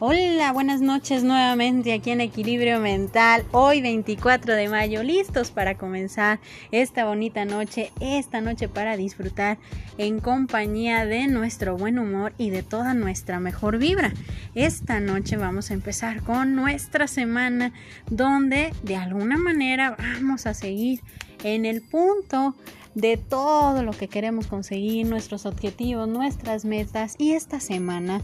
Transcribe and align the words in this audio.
Hola, 0.00 0.52
buenas 0.52 0.80
noches 0.80 1.24
nuevamente 1.24 1.92
aquí 1.92 2.12
en 2.12 2.20
Equilibrio 2.20 2.78
Mental. 2.78 3.44
Hoy 3.50 3.82
24 3.82 4.54
de 4.54 4.68
mayo, 4.68 5.02
listos 5.02 5.50
para 5.50 5.76
comenzar 5.76 6.38
esta 6.70 7.04
bonita 7.04 7.44
noche, 7.44 7.90
esta 7.98 8.40
noche 8.40 8.68
para 8.68 8.96
disfrutar 8.96 9.58
en 9.96 10.20
compañía 10.20 11.04
de 11.04 11.26
nuestro 11.26 11.76
buen 11.76 11.98
humor 11.98 12.32
y 12.38 12.50
de 12.50 12.62
toda 12.62 12.94
nuestra 12.94 13.40
mejor 13.40 13.78
vibra. 13.78 14.12
Esta 14.54 15.00
noche 15.00 15.36
vamos 15.36 15.72
a 15.72 15.74
empezar 15.74 16.22
con 16.22 16.54
nuestra 16.54 17.08
semana 17.08 17.72
donde 18.08 18.72
de 18.84 18.94
alguna 18.94 19.36
manera 19.36 19.96
vamos 19.98 20.46
a 20.46 20.54
seguir 20.54 21.00
en 21.44 21.64
el 21.64 21.82
punto 21.82 22.54
de 22.94 23.16
todo 23.16 23.82
lo 23.82 23.92
que 23.92 24.08
queremos 24.08 24.46
conseguir, 24.46 25.06
nuestros 25.06 25.46
objetivos, 25.46 26.08
nuestras 26.08 26.64
metas 26.64 27.14
y 27.18 27.32
esta 27.32 27.60
semana 27.60 28.20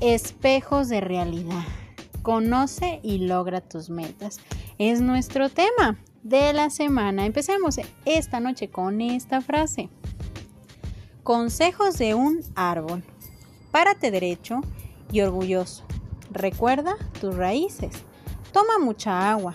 Espejos 0.00 0.88
de 0.88 1.00
realidad. 1.00 1.62
Conoce 2.22 3.00
y 3.02 3.18
logra 3.18 3.60
tus 3.60 3.90
metas. 3.90 4.40
Es 4.78 5.00
nuestro 5.00 5.48
tema 5.50 5.98
de 6.22 6.52
la 6.52 6.70
semana. 6.70 7.26
Empecemos 7.26 7.78
esta 8.04 8.40
noche 8.40 8.68
con 8.68 9.00
esta 9.00 9.40
frase. 9.40 9.88
Consejos 11.22 11.96
de 11.98 12.14
un 12.14 12.40
árbol. 12.56 13.04
Párate 13.70 14.10
derecho 14.10 14.60
y 15.12 15.20
orgulloso. 15.20 15.84
Recuerda 16.30 16.96
tus 17.20 17.34
raíces. 17.36 17.92
Toma 18.52 18.78
mucha 18.78 19.30
agua. 19.30 19.54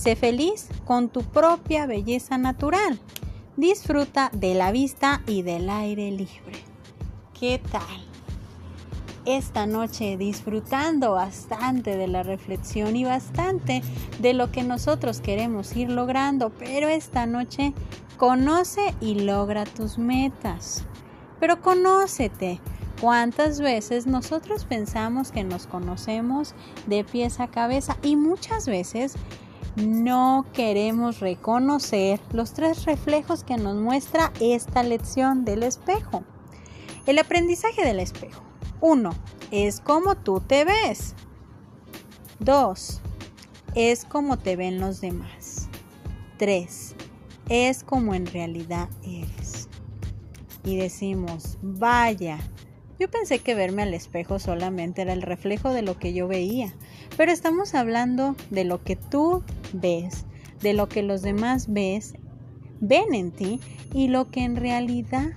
Sé 0.00 0.16
feliz 0.16 0.68
con 0.86 1.10
tu 1.10 1.20
propia 1.20 1.84
belleza 1.84 2.38
natural. 2.38 2.98
Disfruta 3.58 4.30
de 4.32 4.54
la 4.54 4.72
vista 4.72 5.20
y 5.26 5.42
del 5.42 5.68
aire 5.68 6.10
libre. 6.10 6.64
¿Qué 7.38 7.60
tal? 7.70 8.06
esta 9.26 9.66
noche 9.66 10.16
disfrutando 10.16 11.12
bastante 11.12 11.98
de 11.98 12.08
la 12.08 12.22
reflexión 12.22 12.96
y 12.96 13.04
bastante 13.04 13.82
de 14.18 14.32
lo 14.32 14.50
que 14.50 14.62
nosotros 14.62 15.20
queremos 15.20 15.76
ir 15.76 15.90
logrando, 15.90 16.48
pero 16.48 16.88
esta 16.88 17.26
noche 17.26 17.74
conoce 18.16 18.94
y 19.02 19.16
logra 19.20 19.66
tus 19.66 19.98
metas. 19.98 20.86
Pero 21.38 21.60
conócete. 21.60 22.58
¿Cuántas 23.02 23.60
veces 23.60 24.06
nosotros 24.06 24.64
pensamos 24.64 25.30
que 25.30 25.44
nos 25.44 25.66
conocemos 25.66 26.54
de 26.86 27.04
pies 27.04 27.40
a 27.40 27.48
cabeza 27.48 27.98
y 28.02 28.16
muchas 28.16 28.66
veces 28.66 29.16
no 29.76 30.46
queremos 30.52 31.20
reconocer 31.20 32.20
los 32.32 32.52
tres 32.52 32.84
reflejos 32.84 33.44
que 33.44 33.56
nos 33.56 33.76
muestra 33.76 34.32
esta 34.40 34.82
lección 34.82 35.44
del 35.44 35.62
espejo? 35.62 36.24
El 37.06 37.18
aprendizaje 37.18 37.84
del 37.84 38.00
espejo. 38.00 38.42
1. 38.80 39.10
Es 39.50 39.80
como 39.80 40.16
tú 40.16 40.40
te 40.40 40.64
ves. 40.64 41.14
2. 42.40 43.00
Es 43.74 44.04
como 44.04 44.38
te 44.38 44.56
ven 44.56 44.80
los 44.80 45.00
demás. 45.00 45.68
3. 46.38 46.94
Es 47.48 47.84
como 47.84 48.14
en 48.14 48.26
realidad 48.26 48.88
eres. 49.02 49.68
Y 50.64 50.76
decimos, 50.76 51.58
vaya, 51.62 52.38
yo 53.00 53.10
pensé 53.10 53.38
que 53.38 53.54
verme 53.54 53.82
al 53.82 53.94
espejo 53.94 54.38
solamente 54.38 55.02
era 55.02 55.14
el 55.14 55.22
reflejo 55.22 55.72
de 55.72 55.80
lo 55.80 55.98
que 55.98 56.12
yo 56.12 56.28
veía, 56.28 56.74
pero 57.16 57.32
estamos 57.32 57.74
hablando 57.74 58.36
de 58.50 58.64
lo 58.64 58.84
que 58.84 58.94
tú 58.94 59.42
ves, 59.72 60.26
de 60.60 60.74
lo 60.74 60.88
que 60.88 61.02
los 61.02 61.22
demás 61.22 61.72
ves, 61.72 62.14
ven 62.80 63.14
en 63.14 63.30
ti 63.30 63.60
y 63.94 64.08
lo 64.08 64.30
que 64.30 64.44
en 64.44 64.56
realidad 64.56 65.30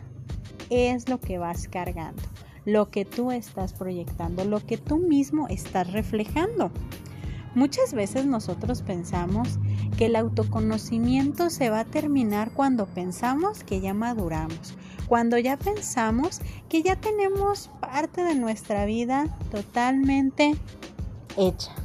es 0.69 1.09
lo 1.09 1.19
que 1.19 1.37
vas 1.37 1.67
cargando 1.67 2.21
lo 2.65 2.89
que 2.89 3.05
tú 3.05 3.31
estás 3.31 3.73
proyectando, 3.73 4.45
lo 4.45 4.65
que 4.65 4.77
tú 4.77 4.97
mismo 4.97 5.47
estás 5.47 5.91
reflejando. 5.91 6.71
Muchas 7.55 7.93
veces 7.93 8.25
nosotros 8.25 8.81
pensamos 8.81 9.59
que 9.97 10.07
el 10.07 10.15
autoconocimiento 10.15 11.49
se 11.51 11.69
va 11.69 11.81
a 11.81 11.85
terminar 11.85 12.51
cuando 12.51 12.87
pensamos 12.87 13.63
que 13.63 13.79
ya 13.79 13.93
maduramos, 13.93 14.73
cuando 15.07 15.37
ya 15.37 15.57
pensamos 15.57 16.41
que 16.67 16.81
ya 16.81 16.95
tenemos 16.95 17.69
parte 17.79 18.23
de 18.23 18.35
nuestra 18.35 18.85
vida 18.85 19.37
totalmente 19.51 20.55
hecha. 21.37 21.82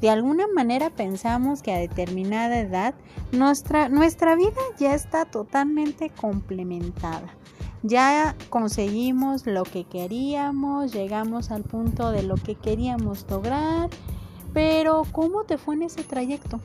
De 0.00 0.10
alguna 0.10 0.46
manera 0.46 0.90
pensamos 0.90 1.62
que 1.62 1.72
a 1.72 1.78
determinada 1.78 2.60
edad 2.60 2.94
nuestra, 3.32 3.88
nuestra 3.88 4.36
vida 4.36 4.60
ya 4.78 4.94
está 4.94 5.24
totalmente 5.24 6.10
complementada 6.10 7.34
ya 7.82 8.34
conseguimos 8.50 9.46
lo 9.46 9.62
que 9.62 9.84
queríamos, 9.84 10.92
llegamos 10.92 11.50
al 11.50 11.62
punto 11.62 12.10
de 12.10 12.22
lo 12.22 12.34
que 12.34 12.56
queríamos 12.56 13.24
lograr, 13.30 13.88
pero 14.52 15.04
¿cómo 15.12 15.44
te 15.44 15.58
fue 15.58 15.76
en 15.76 15.82
ese 15.82 16.02
trayecto? 16.02 16.60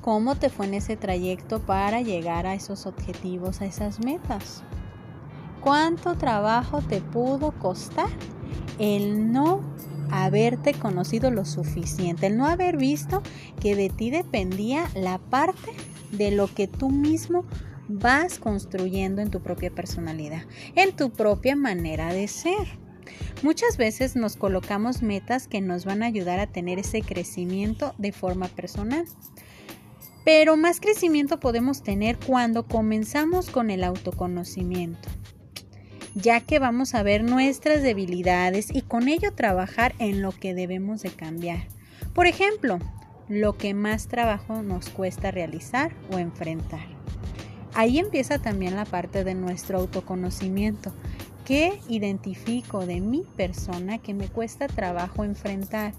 ¿Cómo 0.00 0.36
te 0.36 0.48
fue 0.48 0.66
en 0.66 0.74
ese 0.74 0.96
trayecto 0.96 1.60
para 1.60 2.00
llegar 2.00 2.46
a 2.46 2.54
esos 2.54 2.86
objetivos, 2.86 3.60
a 3.60 3.66
esas 3.66 3.98
metas? 4.00 4.62
¿Cuánto 5.60 6.14
trabajo 6.14 6.80
te 6.80 7.00
pudo 7.00 7.52
costar 7.52 8.08
el 8.78 9.30
no 9.32 9.60
haberte 10.10 10.74
conocido 10.74 11.30
lo 11.30 11.44
suficiente, 11.44 12.26
el 12.26 12.36
no 12.36 12.46
haber 12.46 12.76
visto 12.76 13.22
que 13.60 13.76
de 13.76 13.88
ti 13.88 14.10
dependía 14.10 14.88
la 14.94 15.18
parte 15.18 15.72
de 16.12 16.30
lo 16.30 16.52
que 16.52 16.66
tú 16.66 16.90
mismo 16.90 17.44
vas 17.88 18.38
construyendo 18.38 19.20
en 19.20 19.30
tu 19.30 19.40
propia 19.40 19.70
personalidad, 19.70 20.42
en 20.74 20.94
tu 20.94 21.10
propia 21.10 21.56
manera 21.56 22.12
de 22.12 22.28
ser. 22.28 22.78
Muchas 23.42 23.76
veces 23.76 24.16
nos 24.16 24.36
colocamos 24.36 25.02
metas 25.02 25.48
que 25.48 25.60
nos 25.60 25.84
van 25.84 26.02
a 26.02 26.06
ayudar 26.06 26.38
a 26.38 26.46
tener 26.46 26.78
ese 26.78 27.02
crecimiento 27.02 27.94
de 27.98 28.12
forma 28.12 28.48
personal. 28.48 29.04
Pero 30.24 30.56
más 30.56 30.80
crecimiento 30.80 31.40
podemos 31.40 31.82
tener 31.82 32.18
cuando 32.18 32.66
comenzamos 32.66 33.50
con 33.50 33.70
el 33.70 33.82
autoconocimiento, 33.82 35.08
ya 36.14 36.40
que 36.40 36.58
vamos 36.58 36.94
a 36.94 37.02
ver 37.02 37.22
nuestras 37.22 37.82
debilidades 37.82 38.74
y 38.74 38.82
con 38.82 39.08
ello 39.08 39.32
trabajar 39.32 39.94
en 39.98 40.22
lo 40.22 40.32
que 40.32 40.54
debemos 40.54 41.02
de 41.02 41.10
cambiar. 41.10 41.60
Por 42.14 42.26
ejemplo, 42.26 42.78
lo 43.28 43.56
que 43.56 43.74
más 43.74 44.08
trabajo 44.08 44.62
nos 44.62 44.88
cuesta 44.88 45.30
realizar 45.30 45.92
o 46.12 46.18
enfrentar. 46.18 46.86
Ahí 47.74 47.98
empieza 47.98 48.40
también 48.40 48.74
la 48.74 48.84
parte 48.84 49.22
de 49.22 49.34
nuestro 49.34 49.78
autoconocimiento. 49.78 50.92
¿Qué 51.44 51.80
identifico 51.88 52.86
de 52.86 53.00
mi 53.00 53.22
persona 53.36 53.98
que 53.98 54.14
me 54.14 54.28
cuesta 54.28 54.66
trabajo 54.66 55.24
enfrentar? 55.24 55.94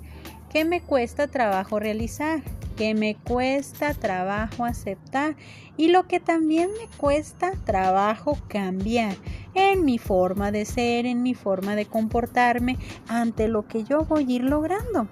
¿Qué 0.51 0.65
me 0.65 0.81
cuesta 0.81 1.27
trabajo 1.27 1.79
realizar? 1.79 2.41
¿Qué 2.75 2.93
me 2.93 3.15
cuesta 3.15 3.93
trabajo 3.93 4.65
aceptar? 4.65 5.37
Y 5.77 5.87
lo 5.87 6.09
que 6.09 6.19
también 6.19 6.69
me 6.77 6.89
cuesta 6.97 7.53
trabajo 7.63 8.37
cambiar 8.49 9.15
en 9.53 9.85
mi 9.85 9.97
forma 9.97 10.51
de 10.51 10.65
ser, 10.65 11.05
en 11.05 11.23
mi 11.23 11.35
forma 11.35 11.77
de 11.77 11.85
comportarme 11.85 12.77
ante 13.07 13.47
lo 13.47 13.65
que 13.65 13.85
yo 13.85 14.03
voy 14.03 14.25
a 14.25 14.35
ir 14.35 14.43
logrando. 14.43 15.07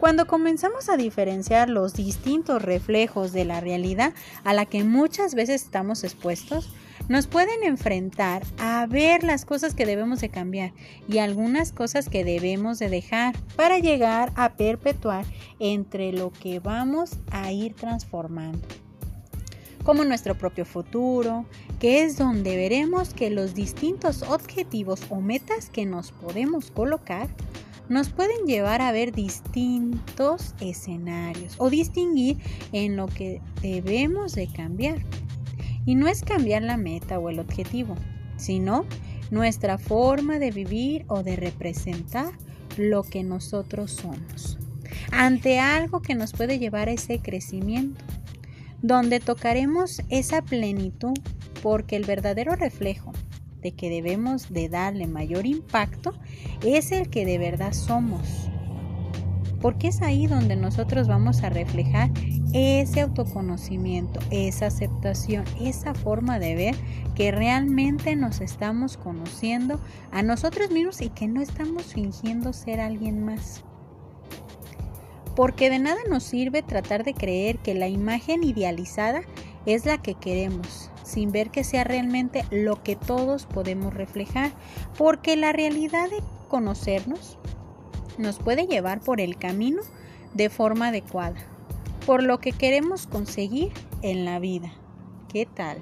Cuando 0.00 0.26
comenzamos 0.26 0.88
a 0.88 0.96
diferenciar 0.96 1.68
los 1.68 1.94
distintos 1.94 2.60
reflejos 2.60 3.30
de 3.30 3.44
la 3.44 3.60
realidad 3.60 4.12
a 4.42 4.52
la 4.52 4.66
que 4.66 4.82
muchas 4.82 5.36
veces 5.36 5.62
estamos 5.62 6.02
expuestos, 6.02 6.74
nos 7.08 7.26
pueden 7.26 7.62
enfrentar 7.64 8.42
a 8.58 8.86
ver 8.86 9.24
las 9.24 9.44
cosas 9.44 9.74
que 9.74 9.86
debemos 9.86 10.20
de 10.20 10.28
cambiar 10.28 10.72
y 11.08 11.18
algunas 11.18 11.72
cosas 11.72 12.08
que 12.08 12.24
debemos 12.24 12.78
de 12.78 12.88
dejar 12.88 13.34
para 13.56 13.78
llegar 13.78 14.32
a 14.36 14.54
perpetuar 14.54 15.24
entre 15.58 16.12
lo 16.12 16.32
que 16.32 16.60
vamos 16.60 17.18
a 17.30 17.52
ir 17.52 17.74
transformando 17.74 18.66
como 19.84 20.04
nuestro 20.04 20.36
propio 20.36 20.64
futuro, 20.64 21.44
que 21.80 22.04
es 22.04 22.16
donde 22.16 22.56
veremos 22.56 23.14
que 23.14 23.30
los 23.30 23.54
distintos 23.54 24.22
objetivos 24.22 25.00
o 25.10 25.20
metas 25.20 25.70
que 25.70 25.86
nos 25.86 26.12
podemos 26.12 26.70
colocar 26.70 27.28
nos 27.88 28.08
pueden 28.08 28.46
llevar 28.46 28.80
a 28.80 28.92
ver 28.92 29.12
distintos 29.12 30.54
escenarios 30.60 31.56
o 31.58 31.68
distinguir 31.68 32.38
en 32.72 32.96
lo 32.96 33.06
que 33.06 33.40
debemos 33.60 34.34
de 34.34 34.46
cambiar. 34.46 34.98
Y 35.84 35.94
no 35.94 36.08
es 36.08 36.22
cambiar 36.22 36.62
la 36.62 36.76
meta 36.76 37.18
o 37.18 37.28
el 37.28 37.38
objetivo, 37.38 37.96
sino 38.36 38.86
nuestra 39.30 39.78
forma 39.78 40.38
de 40.38 40.50
vivir 40.50 41.04
o 41.08 41.22
de 41.22 41.36
representar 41.36 42.32
lo 42.76 43.02
que 43.02 43.22
nosotros 43.22 43.92
somos. 43.92 44.58
Ante 45.10 45.58
algo 45.58 46.02
que 46.02 46.14
nos 46.14 46.32
puede 46.32 46.58
llevar 46.58 46.88
a 46.88 46.92
ese 46.92 47.18
crecimiento, 47.18 48.04
donde 48.82 49.20
tocaremos 49.20 50.02
esa 50.08 50.42
plenitud 50.42 51.18
porque 51.62 51.96
el 51.96 52.04
verdadero 52.04 52.56
reflejo 52.56 53.12
de 53.62 53.72
que 53.72 53.88
debemos 53.88 54.52
de 54.52 54.68
darle 54.68 55.06
mayor 55.06 55.46
impacto 55.46 56.12
es 56.64 56.92
el 56.92 57.08
que 57.08 57.24
de 57.24 57.38
verdad 57.38 57.72
somos. 57.72 58.51
Porque 59.62 59.88
es 59.88 60.02
ahí 60.02 60.26
donde 60.26 60.56
nosotros 60.56 61.06
vamos 61.06 61.44
a 61.44 61.48
reflejar 61.48 62.10
ese 62.52 63.00
autoconocimiento, 63.00 64.18
esa 64.32 64.66
aceptación, 64.66 65.44
esa 65.60 65.94
forma 65.94 66.40
de 66.40 66.56
ver 66.56 66.74
que 67.14 67.30
realmente 67.30 68.16
nos 68.16 68.40
estamos 68.40 68.96
conociendo 68.96 69.80
a 70.10 70.22
nosotros 70.22 70.72
mismos 70.72 71.00
y 71.00 71.10
que 71.10 71.28
no 71.28 71.40
estamos 71.40 71.94
fingiendo 71.94 72.52
ser 72.52 72.80
alguien 72.80 73.24
más. 73.24 73.62
Porque 75.36 75.70
de 75.70 75.78
nada 75.78 76.00
nos 76.10 76.24
sirve 76.24 76.62
tratar 76.62 77.04
de 77.04 77.14
creer 77.14 77.58
que 77.58 77.74
la 77.74 77.86
imagen 77.86 78.42
idealizada 78.42 79.22
es 79.64 79.86
la 79.86 79.96
que 80.02 80.14
queremos, 80.14 80.90
sin 81.04 81.30
ver 81.30 81.50
que 81.50 81.62
sea 81.62 81.84
realmente 81.84 82.44
lo 82.50 82.82
que 82.82 82.96
todos 82.96 83.46
podemos 83.46 83.94
reflejar, 83.94 84.50
porque 84.98 85.36
la 85.36 85.52
realidad 85.52 86.10
de 86.10 86.20
conocernos 86.48 87.38
nos 88.18 88.38
puede 88.38 88.66
llevar 88.66 89.00
por 89.00 89.20
el 89.20 89.36
camino 89.36 89.82
de 90.34 90.50
forma 90.50 90.88
adecuada, 90.88 91.36
por 92.06 92.22
lo 92.22 92.38
que 92.38 92.52
queremos 92.52 93.06
conseguir 93.06 93.72
en 94.02 94.24
la 94.24 94.38
vida. 94.38 94.72
¿Qué 95.32 95.46
tal? 95.46 95.78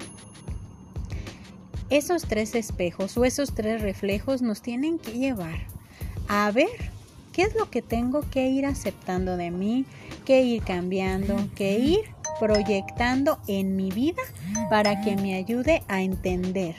Esos 1.89 2.23
tres 2.23 2.55
espejos 2.55 3.17
o 3.17 3.25
esos 3.25 3.53
tres 3.53 3.81
reflejos 3.81 4.41
nos 4.41 4.61
tienen 4.61 4.97
que 4.97 5.11
llevar 5.11 5.67
a 6.27 6.49
ver 6.51 6.69
qué 7.33 7.43
es 7.43 7.55
lo 7.55 7.69
que 7.69 7.81
tengo 7.81 8.21
que 8.29 8.47
ir 8.47 8.65
aceptando 8.65 9.35
de 9.35 9.51
mí, 9.51 9.85
que 10.25 10.41
ir 10.41 10.63
cambiando, 10.63 11.35
que 11.55 11.77
ir 11.79 12.01
proyectando 12.39 13.39
en 13.47 13.75
mi 13.75 13.91
vida 13.91 14.21
para 14.69 15.01
que 15.01 15.15
me 15.15 15.35
ayude 15.35 15.83
a 15.87 16.01
entender 16.01 16.75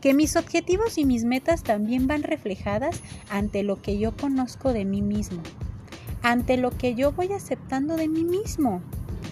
que 0.00 0.14
mis 0.14 0.36
objetivos 0.36 0.98
y 0.98 1.04
mis 1.04 1.24
metas 1.24 1.62
también 1.62 2.06
van 2.06 2.22
reflejadas 2.22 3.00
ante 3.30 3.62
lo 3.62 3.80
que 3.80 3.98
yo 3.98 4.16
conozco 4.16 4.72
de 4.72 4.84
mí 4.84 5.02
mismo, 5.02 5.42
ante 6.22 6.56
lo 6.56 6.70
que 6.70 6.94
yo 6.94 7.12
voy 7.12 7.32
aceptando 7.32 7.96
de 7.96 8.08
mí 8.08 8.24
mismo. 8.24 8.82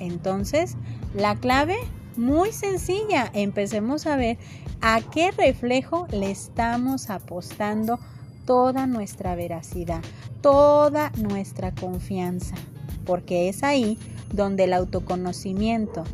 Entonces, 0.00 0.76
la 1.14 1.34
clave, 1.36 1.76
muy 2.16 2.52
sencilla, 2.52 3.30
empecemos 3.32 4.06
a 4.06 4.16
ver 4.16 4.38
a 4.80 5.00
qué 5.00 5.30
reflejo 5.30 6.06
le 6.10 6.30
estamos 6.30 7.10
apostando 7.10 7.98
toda 8.44 8.86
nuestra 8.86 9.34
veracidad, 9.34 10.02
toda 10.40 11.10
nuestra 11.16 11.74
confianza, 11.74 12.54
porque 13.04 13.48
es 13.48 13.62
ahí 13.62 13.98
donde 14.32 14.64
el 14.64 14.72
autoconocimiento 14.72 16.04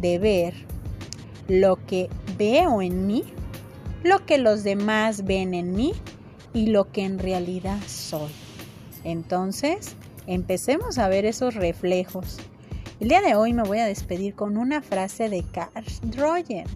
de 0.00 0.18
ver 0.18 0.54
lo 1.48 1.76
que 1.86 2.08
veo 2.36 2.82
en 2.82 3.06
mí 3.06 3.24
lo 4.02 4.24
que 4.24 4.38
los 4.38 4.64
demás 4.64 5.24
ven 5.24 5.54
en 5.54 5.72
mí 5.72 5.92
y 6.52 6.66
lo 6.66 6.90
que 6.90 7.04
en 7.04 7.18
realidad 7.18 7.78
soy. 7.86 8.30
Entonces, 9.04 9.96
empecemos 10.26 10.98
a 10.98 11.08
ver 11.08 11.24
esos 11.24 11.54
reflejos. 11.54 12.38
El 13.00 13.08
día 13.08 13.20
de 13.20 13.34
hoy 13.34 13.52
me 13.52 13.62
voy 13.62 13.78
a 13.78 13.86
despedir 13.86 14.34
con 14.34 14.56
una 14.56 14.82
frase 14.82 15.28
de 15.28 15.44
Carl 15.44 15.84
Roger. 16.16 16.66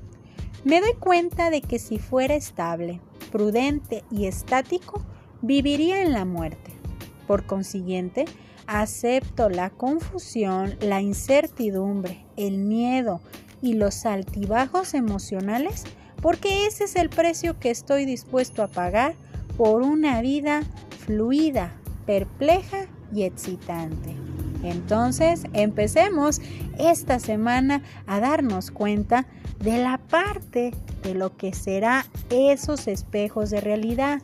Me 0.65 0.81
doy 0.81 0.95
cuenta 0.95 1.51
de 1.51 1.61
que 1.61 1.79
si 1.79 1.99
fuera 1.99 2.35
estable, 2.35 3.01
prudente 3.33 4.05
y 4.11 4.27
estático, 4.27 5.03
viviría 5.41 6.03
en 6.03 6.13
la 6.13 6.25
muerte. 6.25 6.71
Por 7.27 7.47
consiguiente, 7.47 8.27
acepto 8.67 9.49
la 9.49 9.71
confusión, 9.71 10.77
la 10.81 11.01
incertidumbre, 11.01 12.25
el 12.37 12.59
miedo 12.59 13.21
y 13.61 13.75
los 13.75 14.07
altibajos 14.07 14.95
emocionales 14.95 15.85
porque 16.23 16.67
ese 16.67 16.85
es 16.85 16.97
el 16.97 17.11
precio 17.11 17.59
que 17.59 17.71
estoy 17.71 18.07
dispuesto 18.07 18.63
a 18.63 18.69
pagar 18.69 19.15
por 19.59 19.83
una 19.83 20.23
vida 20.23 20.63
fluida, 21.05 21.75
perpleja 22.07 22.87
y 23.13 23.25
excitante. 23.25 24.17
Entonces, 24.63 25.43
empecemos 25.53 26.41
esta 26.79 27.19
semana 27.19 27.83
a 28.07 28.21
darnos 28.21 28.71
cuenta 28.71 29.27
de 29.59 29.79
la 29.79 29.99
parte 29.99 30.73
de 31.03 31.15
lo 31.15 31.37
que 31.37 31.53
será 31.53 32.07
esos 32.31 32.87
espejos 32.87 33.51
de 33.51 33.61
realidad. 33.61 34.23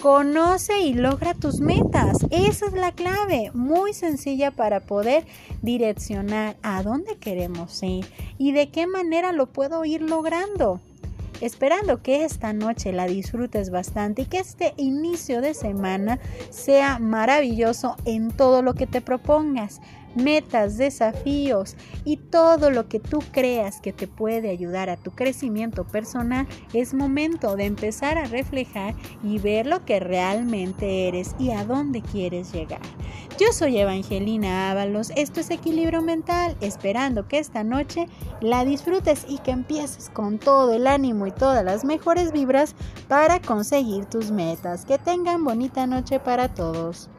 Conoce 0.00 0.80
y 0.80 0.94
logra 0.94 1.34
tus 1.34 1.60
metas. 1.60 2.18
Esa 2.30 2.66
es 2.66 2.72
la 2.72 2.92
clave, 2.92 3.50
muy 3.54 3.92
sencilla 3.92 4.50
para 4.50 4.80
poder 4.80 5.26
direccionar 5.62 6.56
a 6.62 6.82
dónde 6.82 7.16
queremos 7.16 7.82
ir 7.82 8.06
y 8.38 8.52
de 8.52 8.70
qué 8.70 8.86
manera 8.86 9.32
lo 9.32 9.46
puedo 9.46 9.84
ir 9.84 10.02
logrando 10.02 10.80
esperando 11.40 12.02
que 12.02 12.24
esta 12.24 12.52
noche 12.52 12.92
la 12.92 13.06
disfrutes 13.06 13.70
bastante 13.70 14.22
y 14.22 14.26
que 14.26 14.38
este 14.38 14.74
inicio 14.76 15.40
de 15.40 15.54
semana 15.54 16.18
sea 16.50 16.98
maravilloso 16.98 17.96
en 18.04 18.30
todo 18.30 18.62
lo 18.62 18.74
que 18.74 18.86
te 18.86 19.00
propongas 19.00 19.80
metas, 20.16 20.78
desafíos 20.78 21.76
y 22.04 22.16
todo 22.16 22.70
lo 22.70 22.88
que 22.88 23.00
tú 23.00 23.20
creas 23.32 23.80
que 23.80 23.92
te 23.92 24.08
puede 24.08 24.50
ayudar 24.50 24.90
a 24.90 24.96
tu 24.96 25.10
crecimiento 25.12 25.84
personal, 25.84 26.46
es 26.72 26.94
momento 26.94 27.56
de 27.56 27.64
empezar 27.66 28.18
a 28.18 28.24
reflejar 28.24 28.94
y 29.22 29.38
ver 29.38 29.66
lo 29.66 29.84
que 29.84 30.00
realmente 30.00 31.08
eres 31.08 31.34
y 31.38 31.50
a 31.50 31.64
dónde 31.64 32.02
quieres 32.02 32.52
llegar. 32.52 32.80
Yo 33.38 33.52
soy 33.52 33.78
Evangelina 33.78 34.70
Ábalos, 34.70 35.12
esto 35.14 35.40
es 35.40 35.50
Equilibrio 35.50 36.00
Mental, 36.00 36.56
esperando 36.62 37.28
que 37.28 37.38
esta 37.38 37.64
noche 37.64 38.06
la 38.40 38.64
disfrutes 38.64 39.26
y 39.28 39.38
que 39.38 39.50
empieces 39.50 40.08
con 40.08 40.38
todo 40.38 40.72
el 40.72 40.86
ánimo 40.86 41.26
y 41.26 41.32
todas 41.32 41.62
las 41.62 41.84
mejores 41.84 42.32
vibras 42.32 42.74
para 43.08 43.40
conseguir 43.40 44.06
tus 44.06 44.30
metas. 44.30 44.86
Que 44.86 44.98
tengan 44.98 45.44
bonita 45.44 45.86
noche 45.86 46.18
para 46.18 46.54
todos. 46.54 47.10